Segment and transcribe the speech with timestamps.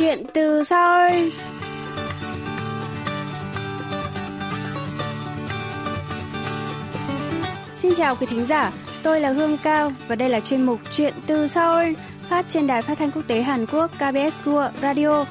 [0.00, 1.12] Chuyện từ Seoul
[7.76, 8.72] Xin chào quý thính giả,
[9.02, 11.92] tôi là Hương Cao và đây là chuyên mục Chuyện từ Seoul
[12.28, 15.24] phát trên đài phát thanh quốc tế Hàn Quốc KBS World Radio.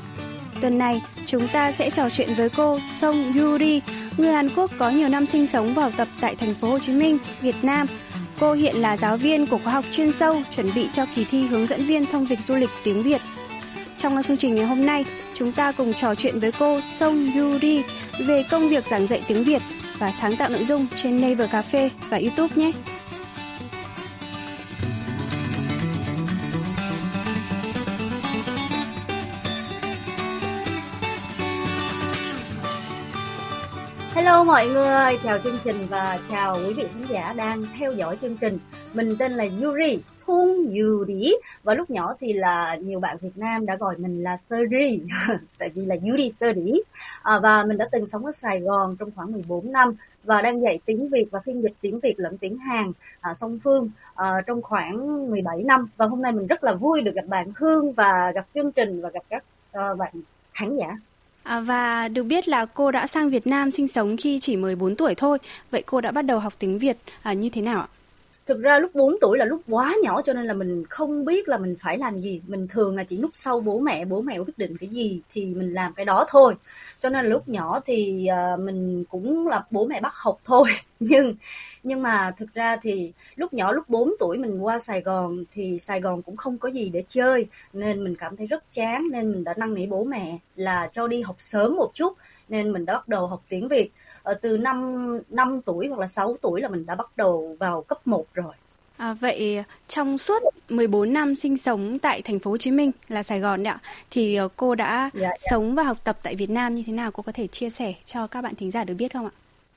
[0.61, 3.81] Tuần này, chúng ta sẽ trò chuyện với cô Song Yuri,
[4.17, 6.79] người Hàn Quốc có nhiều năm sinh sống và học tập tại thành phố Hồ
[6.79, 7.87] Chí Minh, Việt Nam.
[8.39, 11.47] Cô hiện là giáo viên của khóa học chuyên sâu chuẩn bị cho kỳ thi
[11.47, 13.21] hướng dẫn viên thông dịch du lịch tiếng Việt.
[14.01, 17.83] Trong chương trình ngày hôm nay, chúng ta cùng trò chuyện với cô Song Yuri
[18.27, 19.61] về công việc giảng dạy tiếng Việt
[19.97, 22.71] và sáng tạo nội dung trên Naver Cafe và YouTube nhé.
[34.13, 38.17] Hello mọi người, chào chương trình và chào quý vị khán giả đang theo dõi
[38.21, 38.59] chương trình.
[38.93, 43.65] Mình tên là Yuri, Sun Yuri và lúc nhỏ thì là nhiều bạn Việt Nam
[43.65, 45.01] đã gọi mình là Seri
[45.57, 46.81] tại vì là Yuri Seri
[47.23, 50.61] à, và mình đã từng sống ở Sài Gòn trong khoảng 14 năm và đang
[50.61, 52.91] dạy tiếng Việt và phiên dịch tiếng Việt lẫn tiếng Hàn
[53.21, 57.01] à, song phương à, trong khoảng 17 năm và hôm nay mình rất là vui
[57.01, 59.43] được gặp bạn Hương và gặp chương trình và gặp các
[59.77, 60.11] uh, bạn
[60.53, 60.97] khán giả
[61.43, 64.95] À, và được biết là cô đã sang Việt Nam sinh sống khi chỉ 14
[64.95, 65.37] tuổi thôi.
[65.71, 67.87] Vậy cô đã bắt đầu học tiếng Việt à, như thế nào ạ?
[68.49, 71.47] Thực ra lúc 4 tuổi là lúc quá nhỏ cho nên là mình không biết
[71.47, 72.41] là mình phải làm gì.
[72.47, 75.45] Mình thường là chỉ núp sau bố mẹ bố mẹ quyết định cái gì thì
[75.45, 76.55] mình làm cái đó thôi.
[76.99, 80.69] Cho nên là lúc nhỏ thì ờ, mình cũng là bố mẹ bắt học thôi.
[80.99, 81.35] Nhưng
[81.83, 85.79] nhưng mà thực ra thì lúc nhỏ lúc 4 tuổi mình qua Sài Gòn thì
[85.79, 87.47] Sài Gòn cũng không có gì để chơi.
[87.73, 91.07] Nên mình cảm thấy rất chán, nên mình đã năn nỉ bố mẹ là cho
[91.07, 92.13] đi học sớm một chút.
[92.49, 93.91] Nên mình đã bắt đầu học tiếng Việt
[94.33, 98.07] từ năm 5 tuổi hoặc là 6 tuổi là mình đã bắt đầu vào cấp
[98.07, 98.53] 1 rồi.
[98.97, 103.23] À, vậy trong suốt 14 năm sinh sống tại thành phố Hồ Chí Minh là
[103.23, 103.79] Sài Gòn đấy ạ,
[104.11, 105.35] thì ờ, cô đã dạ, dạ.
[105.51, 107.11] sống và học tập tại Việt Nam như thế nào?
[107.11, 109.31] Cô có thể chia sẻ cho các bạn thính giả được biết không ạ?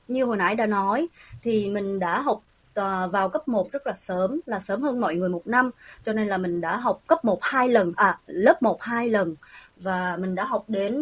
[0.07, 1.07] Như hồi nãy đã nói
[1.41, 2.41] thì mình đã học
[2.79, 5.69] uh, vào cấp 1 rất là sớm, là sớm hơn mọi người một năm,
[6.03, 9.35] cho nên là mình đã học cấp 1 hai lần, à lớp 1 hai lần
[9.77, 10.93] và mình đã học đến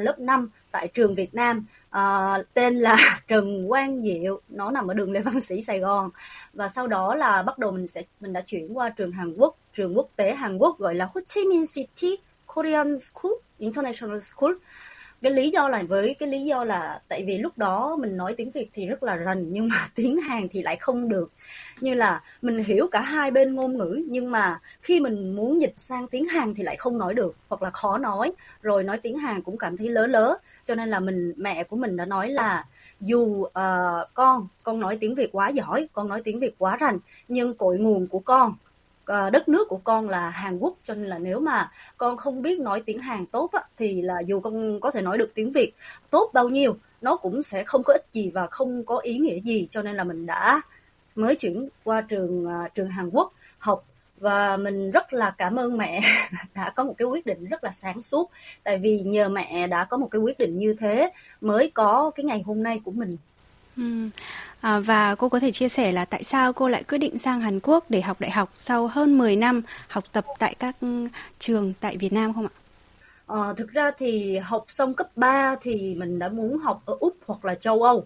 [0.00, 1.66] lớp 5 tại trường Việt Nam
[1.96, 6.10] uh, tên là Trần Quang Diệu nó nằm ở đường Lê Văn Sĩ Sài Gòn.
[6.52, 9.56] Và sau đó là bắt đầu mình sẽ mình đã chuyển qua trường Hàn Quốc
[9.74, 12.16] trường quốc tế Hàn Quốc gọi là Ho Chi Minh City
[12.46, 14.52] Korean School International School
[15.22, 18.34] cái lý do là với cái lý do là tại vì lúc đó mình nói
[18.36, 21.32] tiếng Việt thì rất là rành nhưng mà tiếng Hàn thì lại không được.
[21.80, 25.72] Như là mình hiểu cả hai bên ngôn ngữ nhưng mà khi mình muốn dịch
[25.76, 28.32] sang tiếng Hàn thì lại không nói được hoặc là khó nói.
[28.62, 30.36] Rồi nói tiếng Hàn cũng cảm thấy lớ lớ.
[30.64, 32.64] Cho nên là mình mẹ của mình đã nói là
[33.00, 33.52] dù uh,
[34.14, 37.78] con con nói tiếng Việt quá giỏi con nói tiếng Việt quá rành nhưng cội
[37.78, 38.54] nguồn của con
[39.04, 42.42] Ờ, đất nước của con là Hàn Quốc cho nên là nếu mà con không
[42.42, 45.52] biết nói tiếng Hàn tốt á, thì là dù con có thể nói được tiếng
[45.52, 45.72] Việt
[46.10, 49.40] tốt bao nhiêu nó cũng sẽ không có ích gì và không có ý nghĩa
[49.40, 49.66] gì.
[49.70, 50.60] Cho nên là mình đã
[51.14, 53.84] mới chuyển qua trường ờ, trường Hàn Quốc học.
[54.18, 56.00] Và mình rất là cảm ơn mẹ
[56.54, 58.30] đã có một cái quyết định rất là sáng suốt.
[58.64, 61.10] Tại vì nhờ mẹ đã có một cái quyết định như thế
[61.40, 63.16] mới có cái ngày hôm nay của mình
[63.76, 64.08] ừ.
[64.60, 67.40] à, và cô có thể chia sẻ là tại sao cô lại quyết định sang
[67.40, 70.76] Hàn Quốc để học đại học sau hơn 10 năm học tập tại các
[71.38, 72.54] trường tại Việt Nam không ạ?
[73.26, 77.16] À, thực ra thì học xong cấp 3 thì mình đã muốn học ở Úc
[77.26, 78.04] hoặc là châu Âu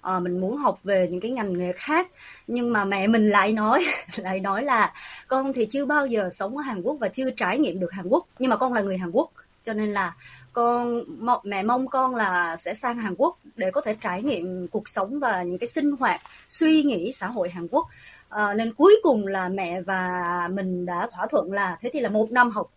[0.00, 2.08] à, mình muốn học về những cái ngành nghề khác
[2.46, 3.84] nhưng mà mẹ mình lại nói
[4.16, 4.92] lại nói là
[5.28, 8.08] con thì chưa bao giờ sống ở Hàn Quốc và chưa trải nghiệm được Hàn
[8.08, 9.30] Quốc nhưng mà con là người Hàn Quốc
[9.64, 10.14] cho nên là
[10.52, 11.04] con
[11.42, 15.18] mẹ mong con là sẽ sang Hàn Quốc để có thể trải nghiệm cuộc sống
[15.18, 17.86] và những cái sinh hoạt suy nghĩ xã hội Hàn Quốc.
[18.28, 22.08] À, nên cuối cùng là mẹ và mình đã thỏa thuận là thế thì là
[22.08, 22.70] một năm học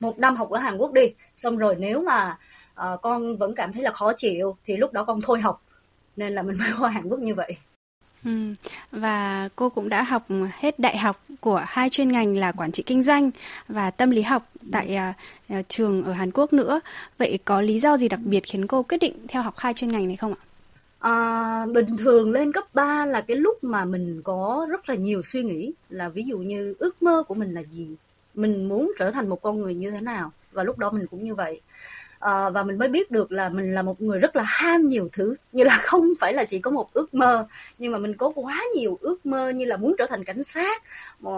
[0.00, 1.14] một năm học ở Hàn Quốc đi.
[1.36, 2.38] Xong rồi nếu mà
[2.74, 5.62] à, con vẫn cảm thấy là khó chịu thì lúc đó con thôi học.
[6.16, 7.56] Nên là mình mới qua Hàn Quốc như vậy.
[8.26, 8.32] Ừ.
[8.92, 10.26] Và cô cũng đã học
[10.58, 13.30] hết đại học của hai chuyên ngành là quản trị kinh doanh
[13.68, 14.98] và tâm lý học tại
[15.52, 16.80] uh, trường ở Hàn Quốc nữa.
[17.18, 19.92] Vậy có lý do gì đặc biệt khiến cô quyết định theo học hai chuyên
[19.92, 20.40] ngành này không ạ?
[20.98, 25.22] À, bình thường lên cấp 3 là cái lúc mà mình có rất là nhiều
[25.22, 27.88] suy nghĩ là ví dụ như ước mơ của mình là gì
[28.34, 31.24] mình muốn trở thành một con người như thế nào và lúc đó mình cũng
[31.24, 31.60] như vậy
[32.18, 35.08] à, và mình mới biết được là mình là một người rất là ham nhiều
[35.12, 35.36] thứ.
[35.52, 37.46] Như là không phải là chỉ có một ước mơ
[37.78, 40.82] nhưng mà mình có quá nhiều ước mơ như là muốn trở thành cảnh sát
[41.20, 41.30] mà,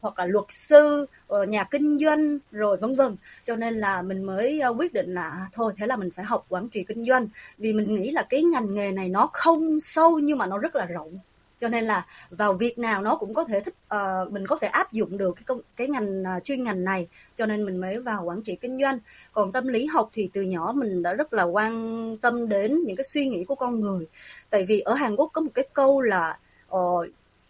[0.00, 3.16] hoặc là luật sư ờ, nhà kinh doanh rồi vân vân.
[3.44, 6.46] Cho nên là mình mới quyết định là à, thôi thế là mình phải học
[6.48, 7.28] quản trị kinh doanh.
[7.58, 10.76] Vì mình nghĩ là cái ngành nghề này nó không sâu nhưng mà nó rất
[10.76, 11.10] là rộng
[11.58, 14.68] cho nên là vào việc nào nó cũng có thể thích uh, mình có thể
[14.68, 17.08] áp dụng được cái công cái ngành uh, chuyên ngành này.
[17.34, 18.98] Cho nên mình mới vào quản trị kinh doanh.
[19.32, 22.96] Còn tâm lý học thì từ nhỏ mình đã rất là quan tâm đến những
[22.96, 24.06] cái suy nghĩ của con người.
[24.50, 26.38] Tại vì ở Hàn Quốc có một cái câu là
[26.74, 27.06] uh,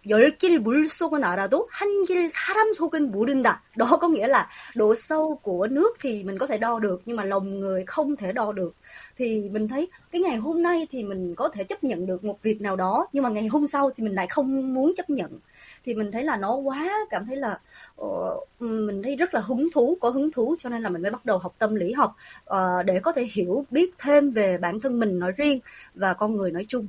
[0.07, 3.61] 10길 물속은 알아도 한 길 사람 속은 모른다.
[3.75, 7.17] Đó có nghĩa là độ sâu của nước thì mình có thể đo được nhưng
[7.17, 8.75] mà lòng người không thể đo được.
[9.17, 12.41] Thì mình thấy cái ngày hôm nay thì mình có thể chấp nhận được một
[12.41, 15.39] việc nào đó nhưng mà ngày hôm sau thì mình lại không muốn chấp nhận.
[15.85, 17.59] Thì mình thấy là nó quá cảm thấy là
[18.01, 21.11] uh, mình thấy rất là hứng thú, có hứng thú cho nên là mình mới
[21.11, 22.15] bắt đầu học tâm lý học
[22.50, 25.59] uh, để có thể hiểu biết thêm về bản thân mình nói riêng
[25.95, 26.88] và con người nói chung.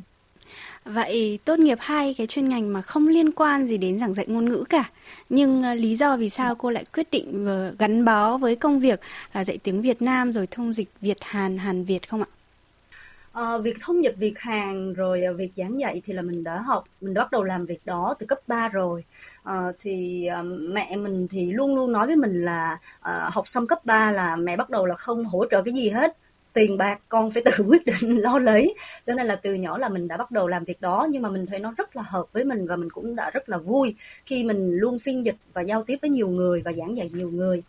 [0.85, 4.25] Vậy tốt nghiệp hai cái chuyên ngành mà không liên quan gì đến giảng dạy
[4.29, 4.89] ngôn ngữ cả.
[5.29, 7.47] Nhưng uh, lý do vì sao cô lại quyết định
[7.79, 8.99] gắn bó với công việc
[9.33, 12.29] là dạy tiếng Việt Nam rồi thông dịch Việt Hàn, Hàn Việt không ạ?
[13.33, 16.61] À, việc thông dịch Việt Hàn rồi ờ, việc giảng dạy thì là mình đã
[16.61, 19.03] học, mình đã bắt đầu làm việc đó từ cấp 3 rồi.
[19.43, 23.67] À, thì à, mẹ mình thì luôn luôn nói với mình là à, học xong
[23.67, 26.17] cấp 3 là mẹ bắt đầu là không hỗ trợ cái gì hết
[26.53, 28.75] tiền bạc con phải tự quyết định lo lấy.
[29.07, 31.29] Cho nên là từ nhỏ là mình đã bắt đầu làm việc đó nhưng mà
[31.29, 33.95] mình thấy nó rất là hợp với mình và mình cũng đã rất là vui
[34.25, 37.29] khi mình luôn phiên dịch và giao tiếp với nhiều người và giảng dạy nhiều
[37.31, 37.61] người.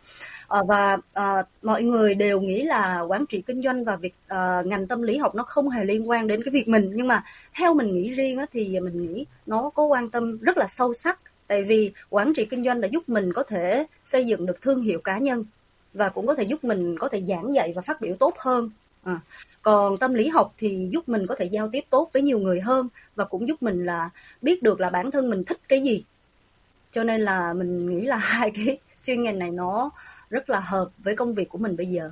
[0.48, 4.62] À, và à, mọi người đều nghĩ là quản trị kinh doanh và việc à,
[4.64, 6.92] ngành tâm lý học nó không hề liên quan đến cái việc mình.
[6.94, 7.24] Nhưng mà
[7.54, 10.94] theo mình nghĩ riêng á, thì mình nghĩ nó có quan tâm rất là sâu
[10.94, 11.20] sắc.
[11.46, 14.82] Tại vì quản trị kinh doanh đã giúp mình có thể xây dựng được thương
[14.82, 15.44] hiệu cá nhân
[15.94, 18.70] và cũng có thể giúp mình có thể giảng dạy và phát biểu tốt hơn.
[19.02, 19.20] À,
[19.62, 22.60] còn tâm lý học thì giúp mình có thể giao tiếp tốt với nhiều người
[22.60, 24.10] hơn và cũng giúp mình là
[24.42, 26.04] biết được là bản thân mình thích cái gì.
[26.90, 29.90] Cho nên là mình nghĩ là hai cái chuyên ngành này nó
[30.30, 32.10] rất là hợp với công việc của mình bây giờ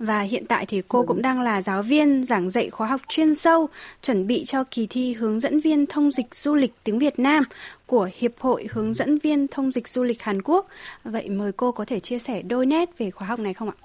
[0.00, 3.34] và hiện tại thì cô cũng đang là giáo viên giảng dạy khóa học chuyên
[3.34, 3.68] sâu,
[4.02, 7.44] chuẩn bị cho kỳ thi hướng dẫn viên thông dịch du lịch tiếng Việt Nam
[7.86, 10.68] của Hiệp hội Hướng dẫn viên thông dịch du lịch Hàn Quốc.
[11.04, 13.76] Vậy mời cô có thể chia sẻ đôi nét về khóa học này không ạ?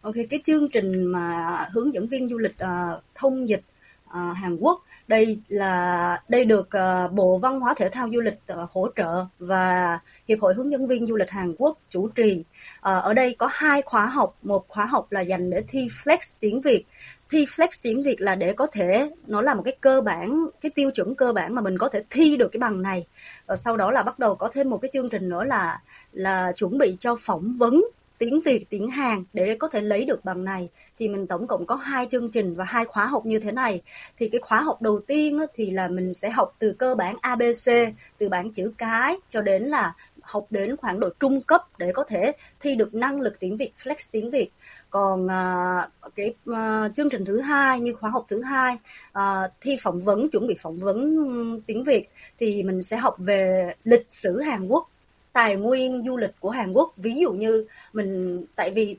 [0.00, 3.62] Ok, cái chương trình mà hướng dẫn viên du lịch uh, thông dịch
[4.06, 8.38] uh, Hàn Quốc đây là đây được uh, Bộ Văn hóa Thể thao Du lịch
[8.52, 9.98] uh, hỗ trợ và
[10.28, 12.38] Hiệp hội hướng dẫn viên du lịch Hàn Quốc chủ trì.
[12.40, 16.18] Uh, ở đây có hai khóa học, một khóa học là dành để thi Flex
[16.40, 16.84] tiếng Việt.
[17.30, 20.70] Thi Flex tiếng Việt là để có thể nó là một cái cơ bản, cái
[20.74, 23.06] tiêu chuẩn cơ bản mà mình có thể thi được cái bằng này.
[23.52, 25.80] Uh, sau đó là bắt đầu có thêm một cái chương trình nữa là
[26.12, 27.84] là chuẩn bị cho phỏng vấn
[28.20, 30.68] tiếng Việt, tiếng Hàn để có thể lấy được bằng này
[30.98, 33.80] thì mình tổng cộng có hai chương trình và hai khóa học như thế này.
[34.16, 37.94] Thì cái khóa học đầu tiên thì là mình sẽ học từ cơ bản ABC,
[38.18, 42.04] từ bảng chữ cái cho đến là học đến khoảng độ trung cấp để có
[42.04, 44.50] thể thi được năng lực tiếng Việt, flex tiếng Việt.
[44.90, 48.76] Còn uh, cái uh, chương trình thứ hai như khóa học thứ hai
[49.18, 52.08] uh, thi phỏng vấn chuẩn bị phỏng vấn tiếng Việt
[52.38, 54.90] thì mình sẽ học về lịch sử Hàn Quốc
[55.32, 56.92] tài nguyên du lịch của Hàn Quốc.
[56.96, 58.96] Ví dụ như mình, tại vì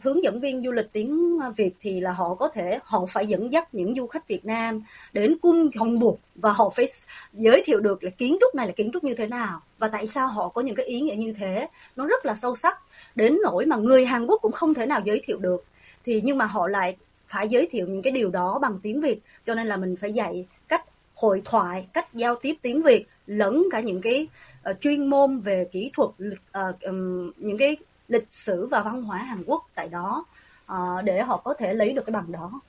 [0.00, 3.52] hướng dẫn viên du lịch tiếng Việt thì là họ có thể, họ phải dẫn
[3.52, 4.82] dắt những du khách Việt Nam
[5.12, 6.86] đến cung Hồng buộc và họ phải
[7.32, 10.06] giới thiệu được là kiến trúc này là kiến trúc như thế nào và tại
[10.06, 11.68] sao họ có những cái ý nghĩa như thế.
[11.96, 12.78] Nó rất là sâu sắc,
[13.14, 15.64] đến nỗi mà người Hàn Quốc cũng không thể nào giới thiệu được.
[16.04, 16.96] Thì nhưng mà họ lại
[17.28, 20.12] phải giới thiệu những cái điều đó bằng tiếng Việt, cho nên là mình phải
[20.12, 20.84] dạy cách
[21.14, 24.28] hội thoại, cách giao tiếp tiếng Việt lẫn cả những cái
[24.70, 27.76] uh, chuyên môn về kỹ thuật uh, um, những cái
[28.08, 30.24] lịch sử và văn hóa Hàn Quốc tại đó
[30.72, 32.60] uh, để họ có thể lấy được cái bằng đó.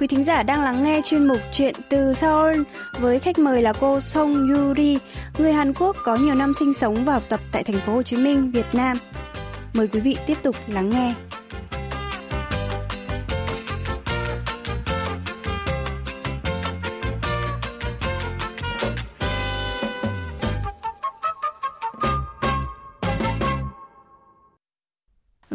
[0.00, 2.62] Quý thính giả đang lắng nghe chuyên mục Chuyện từ Seoul
[3.00, 4.98] với khách mời là cô Song Yuri,
[5.38, 8.02] người Hàn Quốc có nhiều năm sinh sống và học tập tại thành phố Hồ
[8.02, 8.96] Chí Minh, Việt Nam.
[9.74, 11.14] Mời quý vị tiếp tục lắng nghe.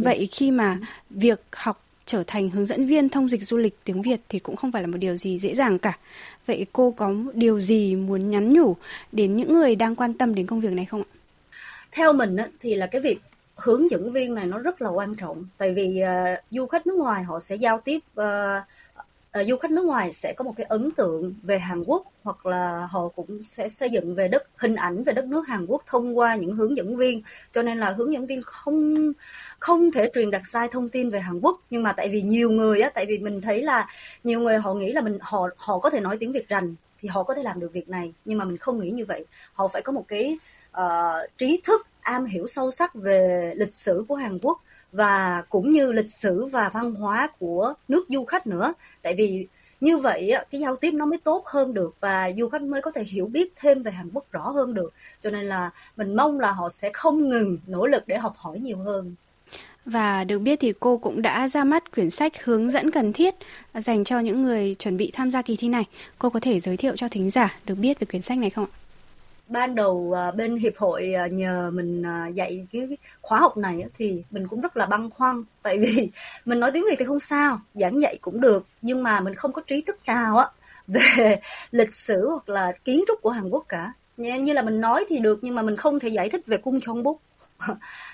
[0.03, 0.77] Vậy khi mà
[1.09, 4.55] việc học trở thành hướng dẫn viên thông dịch du lịch tiếng Việt thì cũng
[4.55, 5.97] không phải là một điều gì dễ dàng cả.
[6.47, 8.75] Vậy cô có điều gì muốn nhắn nhủ
[9.11, 11.09] đến những người đang quan tâm đến công việc này không ạ?
[11.91, 13.19] Theo mình thì là cái việc
[13.55, 16.95] hướng dẫn viên này nó rất là quan trọng tại vì uh, du khách nước
[16.97, 18.25] ngoài họ sẽ giao tiếp uh,
[19.41, 22.45] uh, du khách nước ngoài sẽ có một cái ấn tượng về Hàn Quốc hoặc
[22.45, 25.83] là họ cũng sẽ xây dựng về đất hình ảnh về đất nước Hàn Quốc
[25.85, 27.21] thông qua những hướng dẫn viên.
[27.51, 29.11] Cho nên là hướng dẫn viên không
[29.59, 31.61] không thể truyền đạt sai thông tin về Hàn Quốc.
[31.69, 33.87] Nhưng mà tại vì nhiều người á tại vì mình thấy là
[34.23, 37.09] nhiều người họ nghĩ là mình họ họ có thể nói tiếng Việt rành thì
[37.09, 38.13] họ có thể làm được việc này.
[38.25, 39.25] Nhưng mà mình không nghĩ như vậy.
[39.53, 40.37] Họ phải có một cái
[40.77, 44.61] uh, trí thức am hiểu sâu sắc về lịch sử của Hàn Quốc
[44.97, 49.47] và cũng như lịch sử và văn hóa của nước du khách nữa tại vì
[49.81, 52.91] như vậy cái giao tiếp nó mới tốt hơn được và du khách mới có
[52.91, 56.39] thể hiểu biết thêm về Hàn Quốc rõ hơn được cho nên là mình mong
[56.39, 59.15] là họ sẽ không ngừng nỗ lực để học hỏi nhiều hơn
[59.85, 63.35] và được biết thì cô cũng đã ra mắt quyển sách hướng dẫn cần thiết
[63.73, 65.83] dành cho những người chuẩn bị tham gia kỳ thi này.
[66.19, 68.65] Cô có thể giới thiệu cho thính giả được biết về quyển sách này không
[68.65, 68.86] ạ?
[69.47, 72.87] Ban đầu à, bên hiệp hội à, nhờ mình à, dạy cái
[73.21, 75.43] khóa học này thì mình cũng rất là băn khoăn.
[75.61, 76.09] Tại vì
[76.45, 79.53] mình nói tiếng việt thì không sao giảng dạy cũng được nhưng mà mình không
[79.53, 80.49] có trí thức nào á
[80.87, 81.39] về
[81.71, 83.93] lịch sử hoặc là kiến trúc của Hàn Quốc cả.
[84.17, 86.81] Như là mình nói thì được nhưng mà mình không thể giải thích về cung
[86.81, 87.19] chong Búc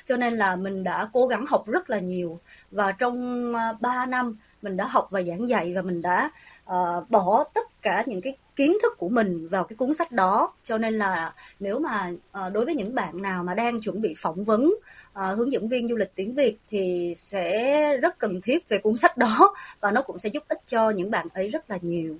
[0.05, 2.39] cho nên là mình đã cố gắng học rất là nhiều.
[2.71, 6.31] Và trong 3 năm mình đã học và giảng dạy và mình đã
[6.71, 10.53] uh, bỏ tất cả những cái kiến thức của mình vào cái cuốn sách đó
[10.63, 14.13] cho nên là nếu mà uh, đối với những bạn nào mà đang chuẩn bị
[14.17, 18.69] phỏng vấn uh, hướng dẫn viên du lịch tiếng Việt thì sẽ rất cần thiết
[18.69, 21.69] về cuốn sách đó và nó cũng sẽ giúp ích cho những bạn ấy rất
[21.69, 22.15] là nhiều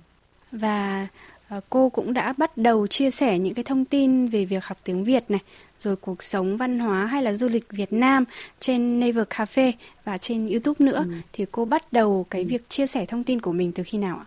[0.52, 1.06] và
[1.56, 4.78] uh, cô cũng đã bắt đầu chia sẻ những cái thông tin về việc học
[4.84, 5.40] tiếng Việt này
[5.82, 8.24] rồi cuộc sống văn hóa hay là du lịch Việt Nam
[8.60, 9.72] trên Naver Cafe
[10.04, 11.12] và trên YouTube nữa ừ.
[11.32, 12.48] thì cô bắt đầu cái ừ.
[12.48, 14.26] việc chia sẻ thông tin của mình từ khi nào ạ?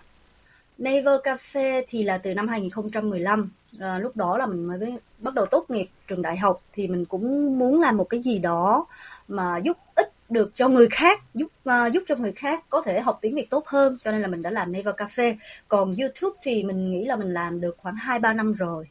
[0.77, 5.34] Naver Cafe thì là từ năm 2015 à, ờ, lúc đó là mình mới bắt
[5.34, 8.86] đầu tốt nghiệp trường đại học thì mình cũng muốn làm một cái gì đó
[9.27, 13.00] mà giúp ích được cho người khác giúp uh, giúp cho người khác có thể
[13.00, 13.98] học tiếng Việt tốt hơn.
[14.03, 15.36] Cho nên là mình đã làm Naver Cafe.
[15.67, 18.88] Còn YouTube thì mình nghĩ là mình làm được khoảng 2 3 năm rồi.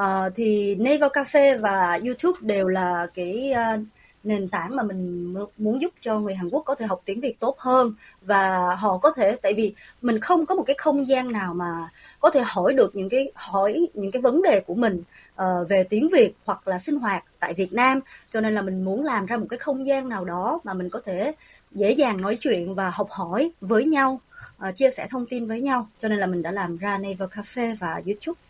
[0.00, 0.04] Uh,
[0.36, 3.80] thì Naver Cafe và YouTube đều là cái uh,
[4.28, 7.40] nền tảng mà mình muốn giúp cho người Hàn Quốc có thể học tiếng Việt
[7.40, 7.92] tốt hơn
[8.22, 11.88] và họ có thể tại vì mình không có một cái không gian nào mà
[12.20, 15.02] có thể hỏi được những cái hỏi những cái vấn đề của mình
[15.42, 18.00] uh, về tiếng Việt hoặc là sinh hoạt tại Việt Nam.
[18.30, 20.90] Cho nên là mình muốn làm ra một cái không gian nào đó mà mình
[20.90, 21.32] có thể
[21.72, 24.20] dễ dàng nói chuyện và học hỏi với nhau
[24.68, 25.86] uh, chia sẻ thông tin với nhau.
[26.00, 28.47] Cho nên là mình đã làm ra Naver Cafe và YouTube.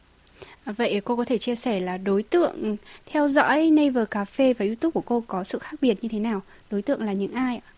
[0.64, 2.76] À, vậy cô có thể chia sẻ là đối tượng
[3.06, 6.42] theo dõi Naver Cafe và YouTube của cô có sự khác biệt như thế nào?
[6.70, 7.68] Đối tượng là những ai ạ?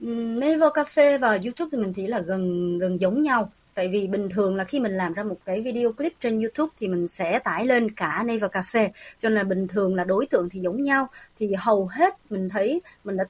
[0.00, 3.50] Ừ, Naver Cafe và YouTube thì mình thấy là gần gần giống nhau.
[3.74, 6.72] Tại vì bình thường là khi mình làm ra một cái video clip trên YouTube
[6.80, 8.88] thì mình sẽ tải lên cả Naver Cafe.
[9.18, 11.08] Cho nên là bình thường là đối tượng thì giống nhau.
[11.38, 13.24] Thì hầu hết mình thấy mình đã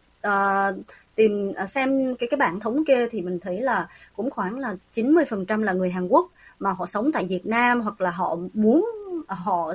[0.71, 0.77] uh,
[1.15, 4.77] tìm uh, xem cái cái bảng thống kê thì mình thấy là cũng khoảng là
[4.95, 6.31] 90% là người Hàn Quốc
[6.63, 8.87] mà họ sống tại Việt Nam hoặc là họ muốn
[9.29, 9.75] họ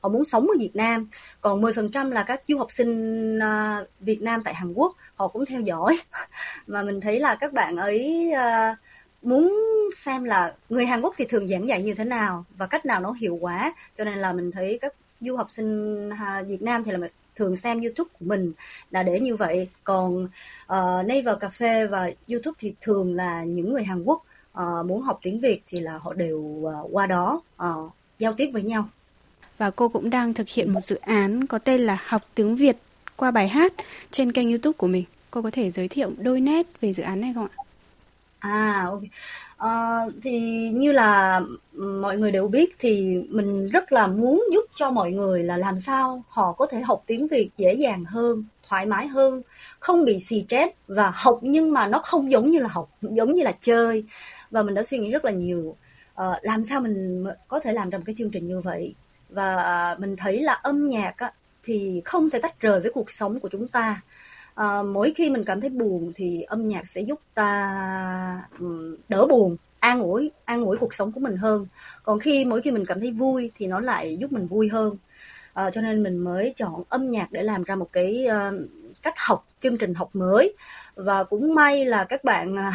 [0.00, 1.06] họ muốn sống ở Việt Nam.
[1.40, 5.46] Còn 10% là các du học sinh à, Việt Nam tại Hàn Quốc họ cũng
[5.46, 5.98] theo dõi.
[6.66, 8.76] Và mình thấy là các bạn ấy à,
[9.22, 9.54] muốn
[9.96, 13.00] xem là người Hàn Quốc thì thường giảng dạy như thế nào và cách nào
[13.00, 13.74] nó hiệu quả.
[13.98, 17.56] Cho nên là mình thấy các du học sinh à, Việt Nam thì là thường
[17.56, 18.52] xem YouTube của mình
[18.90, 19.68] là để như vậy.
[19.84, 24.24] Còn uh, Naver Cafe và YouTube thì thường là những người Hàn Quốc
[24.58, 28.50] uh, muốn học tiếng Việt thì là họ đều uh, qua đó uh, giao tiếp
[28.52, 28.88] với nhau.
[29.58, 32.76] Và cô cũng đang thực hiện một dự án có tên là học tiếng Việt
[33.16, 33.72] qua bài hát
[34.10, 35.04] trên kênh YouTube của mình.
[35.30, 37.62] Cô có thể giới thiệu đôi nét về dự án này không ạ?
[38.38, 39.02] À, ok.
[39.64, 40.40] Uh, thì
[40.72, 41.40] như là
[41.72, 45.78] mọi người đều biết thì mình rất là muốn giúp cho mọi người là làm
[45.78, 49.42] sao họ có thể học tiếng Việt dễ dàng hơn, thoải mái hơn,
[49.78, 53.34] không bị xì stress và học nhưng mà nó không giống như là học, giống
[53.34, 54.04] như là chơi
[54.54, 55.76] và mình đã suy nghĩ rất là nhiều.
[56.22, 58.94] Uh, làm sao mình có thể làm ra một cái chương trình như vậy?
[59.28, 61.32] Và mình thấy là âm nhạc á,
[61.64, 64.00] thì không thể tách rời với cuộc sống của chúng ta.
[64.54, 69.26] À, mỗi khi mình cảm thấy buồn thì âm nhạc sẽ giúp ta um, đỡ
[69.26, 71.66] buồn an ủi an ủi cuộc sống của mình hơn.
[72.02, 74.96] Còn khi mỗi khi mình cảm thấy vui thì nó lại giúp mình vui hơn.
[75.52, 78.54] À, cho nên mình mới chọn âm nhạc để làm ra một cái uh,
[79.02, 80.54] cách học chương trình học mới.
[80.94, 82.72] Và cũng may là các bạn à,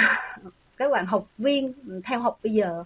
[0.79, 1.74] các bạn học viên
[2.05, 2.83] theo học bây giờ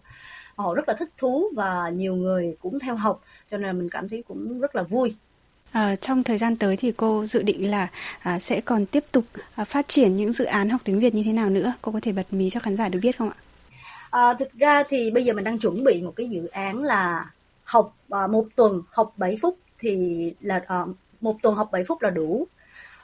[0.56, 4.10] họ rất là thích thú và nhiều người cũng theo học cho nên mình cảm
[4.10, 5.16] thấy cũng rất là vui
[5.74, 7.88] À, trong thời gian tới thì cô dự định là
[8.20, 9.24] à, sẽ còn tiếp tục
[9.56, 11.74] à, phát triển những dự án học tiếng Việt như thế nào nữa?
[11.82, 13.36] Cô có thể bật mí cho khán giả được biết không ạ?
[14.10, 17.26] À, thực ra thì bây giờ mình đang chuẩn bị một cái dự án là
[17.64, 20.86] học à, một tuần học 7 phút thì là à,
[21.22, 22.48] một tuần học 7 phút là đủ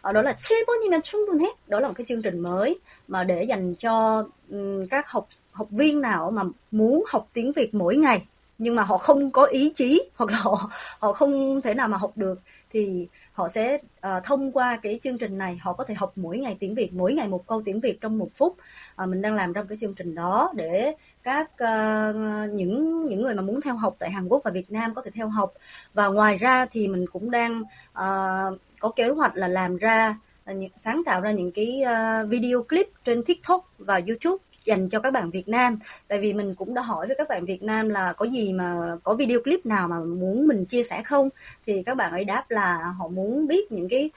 [0.02, 1.54] À, đó là 7번이면 충분해.
[1.66, 5.70] Đó là một cái chương trình mới mà để dành cho um, các học học
[5.70, 8.23] viên nào mà muốn học tiếng Việt mỗi ngày
[8.58, 11.96] nhưng mà họ không có ý chí hoặc là họ họ không thể nào mà
[11.96, 15.94] học được thì họ sẽ uh, thông qua cái chương trình này họ có thể
[15.94, 18.56] học mỗi ngày tiếng Việt mỗi ngày một câu tiếng Việt trong một phút
[19.02, 23.33] uh, mình đang làm trong cái chương trình đó để các uh, những những người
[23.33, 25.53] mà muốn theo học tại Hàn Quốc và Việt Nam có thể theo học.
[25.93, 27.61] Và ngoài ra thì mình cũng đang
[27.91, 31.83] uh, có kế hoạch là làm ra ờ, sáng tạo ra những cái
[32.29, 35.79] video clip trên TikTok và YouTube dành cho các bạn Việt Nam.
[36.07, 38.97] Tại vì mình cũng đã hỏi với các bạn Việt Nam là có gì mà
[39.03, 41.29] có video clip nào mà muốn mình chia sẻ không?
[41.65, 44.09] Thì các bạn ấy đáp là họ muốn biết những cái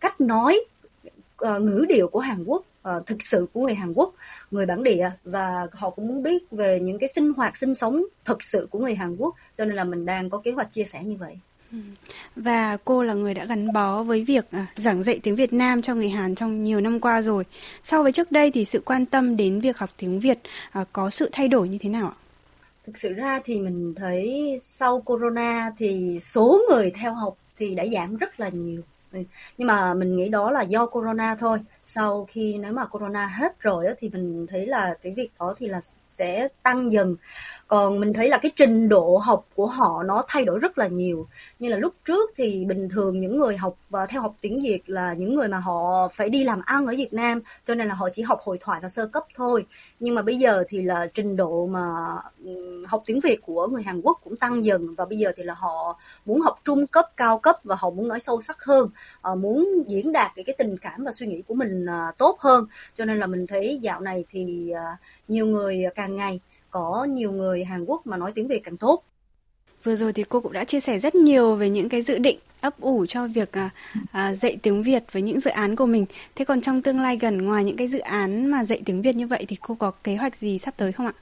[0.00, 0.60] cách nói
[1.40, 4.14] ngữ điệu của Hàn Quốc uh, thực sự của người Hàn Quốc
[4.50, 8.02] người bản địa và họ cũng muốn biết về những cái sinh hoạt sinh sống
[8.24, 10.84] thực sự của người Hàn Quốc cho nên là mình đang có kế hoạch chia
[10.84, 11.38] sẻ như vậy
[11.72, 11.78] ừ.
[12.36, 15.82] và cô là người đã gắn bó với việc à, giảng dạy tiếng Việt Nam
[15.82, 17.44] cho người Hàn trong nhiều năm qua rồi.
[17.82, 20.38] So với trước đây thì sự quan tâm đến việc học tiếng Việt
[20.70, 22.16] à, có sự thay đổi như thế nào ạ?
[22.86, 27.86] Thực sự ra thì mình thấy sau corona thì số người theo học thì đã
[27.86, 28.82] giảm rất là nhiều.
[29.58, 31.58] Nhưng mà mình nghĩ đó là do corona thôi.
[31.84, 35.68] Sau khi nếu mà corona hết rồi thì mình thấy là cái việc đó thì
[35.68, 37.16] là sẽ tăng dần.
[37.68, 40.88] Còn mình thấy là cái trình độ học của họ nó thay đổi rất là
[40.88, 41.26] nhiều.
[41.58, 44.80] Như là lúc trước thì bình thường những người học và theo học tiếng Việt
[44.86, 47.94] là những người mà họ phải đi làm ăn ở Việt Nam cho nên là
[47.94, 49.66] họ chỉ học hội thoại và sơ cấp thôi.
[50.00, 51.82] Nhưng mà bây giờ thì là trình độ mà
[52.86, 54.94] học tiếng Việt của người Hàn Quốc cũng tăng dần.
[54.94, 58.08] Và bây giờ thì là họ muốn học trung cấp cao cấp và họ muốn
[58.08, 58.88] nói sâu sắc hơn
[59.20, 62.40] ờ, muốn diễn đạt cái, cái tình cảm và suy nghĩ của mình à, tốt
[62.40, 64.96] hơn cho nên là mình thấy dạo này thì à,
[65.28, 69.02] nhiều người càng ngày có nhiều người Hàn Quốc mà nói tiếng Việt càng tốt.
[69.84, 72.38] Vừa rồi thì cô cũng đã chia sẻ rất nhiều về những cái dự định
[72.60, 73.70] ấp ủ cho việc à,
[74.12, 76.06] à, dạy tiếng Việt với những dự án của mình.
[76.34, 79.16] Thế còn trong tương lai gần ngoài những cái dự án mà dạy tiếng Việt
[79.16, 81.12] như vậy thì cô có kế hoạch gì sắp tới không ạ?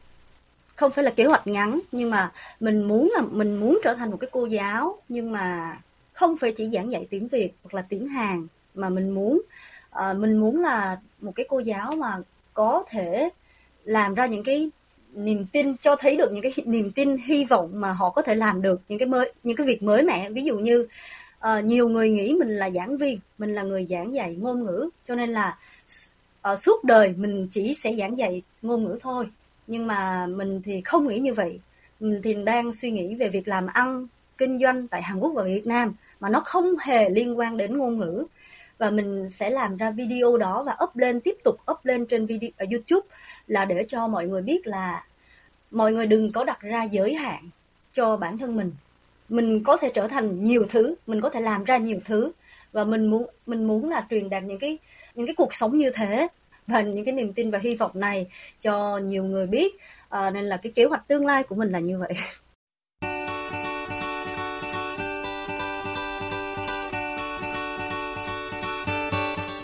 [0.77, 4.11] Không phải là kế hoạch ngắn nhưng mà mình muốn là mình muốn trở thành
[4.11, 5.77] một cái cô giáo nhưng mà
[6.13, 9.43] không phải chỉ giảng dạy tiếng Việt hoặc là tiếng Hàn mà mình muốn
[9.91, 12.19] à, mình muốn là một cái cô giáo mà
[12.55, 13.29] có thể
[13.85, 14.71] làm ra những cái
[15.15, 18.35] niềm tin cho thấy được những cái niềm tin hy vọng mà họ có thể
[18.35, 20.31] làm được những cái mới những cái việc mới mẻ.
[20.31, 20.87] Ví dụ như
[21.39, 24.89] uh, nhiều người nghĩ mình là giảng viên mình là người giảng dạy ngôn ngữ
[25.09, 25.59] cho nên là
[26.53, 29.27] uh, suốt đời mình chỉ sẽ giảng dạy ngôn ngữ thôi.
[29.67, 31.61] Nhưng mà mình thì không nghĩ như vậy.
[32.01, 34.07] Mình thì đang suy nghĩ về việc làm ăn
[34.39, 37.79] kinh doanh tại Hàn Quốc và Việt Nam mà nó không hề liên quan đến
[37.79, 38.27] ngôn ngữ
[38.79, 42.27] và mình sẽ làm ra video đó và up lên tiếp tục up lên trên
[42.27, 43.07] video ở YouTube
[43.47, 45.05] là để cho mọi người biết là
[45.71, 47.51] mọi người đừng có đặt ra giới hạn
[47.93, 48.73] cho bản thân mình.
[49.29, 52.33] Mình có thể trở thành nhiều thứ mình có thể làm ra nhiều thứ
[52.73, 54.79] và mình muốn mình muốn là truyền đạt những cái
[55.15, 56.29] những cái cuộc sống như thế
[56.67, 58.27] và những cái niềm tin và hy vọng này
[58.61, 59.77] cho nhiều người biết.
[60.09, 62.13] À, nên là cái kế hoạch tương lai của mình là như vậy.